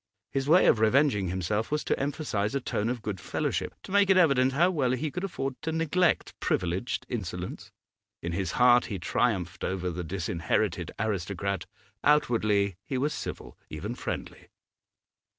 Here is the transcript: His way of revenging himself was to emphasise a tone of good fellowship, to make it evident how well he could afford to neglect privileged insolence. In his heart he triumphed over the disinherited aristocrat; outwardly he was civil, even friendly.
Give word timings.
His 0.31 0.49
way 0.49 0.65
of 0.65 0.79
revenging 0.79 1.27
himself 1.27 1.69
was 1.69 1.83
to 1.83 1.99
emphasise 1.99 2.55
a 2.55 2.59
tone 2.59 2.89
of 2.89 3.03
good 3.03 3.19
fellowship, 3.19 3.75
to 3.83 3.91
make 3.91 4.09
it 4.09 4.17
evident 4.17 4.53
how 4.53 4.71
well 4.71 4.93
he 4.93 5.11
could 5.11 5.23
afford 5.23 5.61
to 5.61 5.71
neglect 5.71 6.33
privileged 6.39 7.05
insolence. 7.07 7.71
In 8.19 8.31
his 8.31 8.53
heart 8.53 8.85
he 8.87 8.97
triumphed 8.97 9.63
over 9.63 9.91
the 9.91 10.03
disinherited 10.03 10.89
aristocrat; 10.97 11.67
outwardly 12.03 12.77
he 12.83 12.97
was 12.97 13.13
civil, 13.13 13.55
even 13.69 13.93
friendly. 13.93 14.47